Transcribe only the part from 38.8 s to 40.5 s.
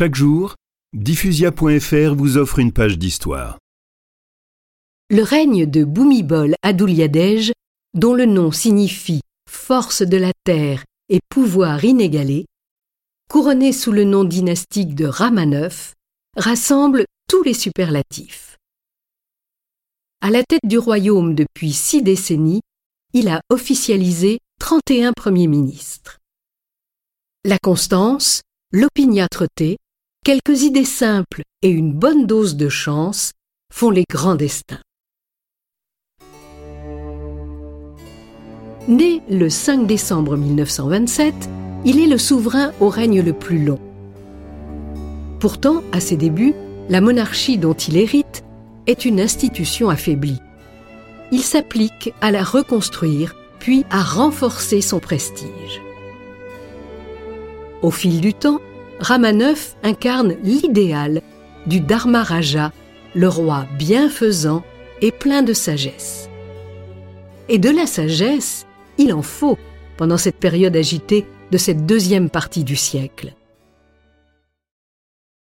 Né le 5 décembre